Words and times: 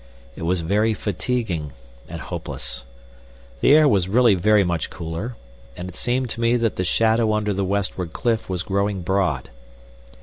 It 0.35 0.41
was 0.41 0.61
very 0.61 0.95
fatiguing 0.95 1.73
and 2.09 2.21
hopeless. 2.21 2.85
The 3.59 3.75
air 3.75 3.87
was 3.87 4.09
really 4.09 4.33
very 4.33 4.63
much 4.63 4.89
cooler, 4.89 5.35
and 5.77 5.87
it 5.87 5.93
seemed 5.95 6.31
to 6.31 6.41
me 6.41 6.55
that 6.57 6.75
the 6.75 6.83
shadow 6.83 7.33
under 7.35 7.53
the 7.53 7.63
westward 7.63 8.11
cliff 8.11 8.49
was 8.49 8.63
growing 8.63 9.03
broad. 9.03 9.51